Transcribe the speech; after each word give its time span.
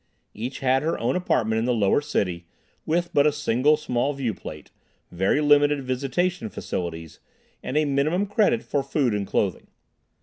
Each 0.33 0.61
had 0.61 0.81
her 0.81 0.97
own 0.97 1.15
apartment 1.15 1.59
in 1.59 1.65
the 1.65 1.75
Lower 1.75 2.01
City, 2.01 2.47
with 2.87 3.13
but 3.13 3.27
a 3.27 3.31
single 3.31 3.77
small 3.77 4.15
viewplate, 4.15 4.71
very 5.11 5.41
limited 5.41 5.83
"visitation" 5.83 6.49
facilities, 6.49 7.19
and 7.61 7.77
a 7.77 7.85
minimum 7.85 8.25
credit 8.25 8.63
for 8.63 8.81
food 8.81 9.13
and 9.13 9.27
clothing. 9.27 9.67